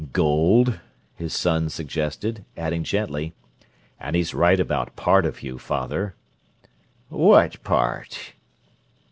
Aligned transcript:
"Gold," 0.13 0.79
his 1.13 1.31
son 1.31 1.69
suggested, 1.69 2.43
adding 2.57 2.83
gently, 2.83 3.35
"And 3.99 4.15
he's 4.15 4.33
right 4.33 4.59
about 4.59 4.95
part 4.95 5.27
of 5.27 5.43
you, 5.43 5.59
father." 5.59 6.15
"What 7.09 7.61
part?" 7.63 8.33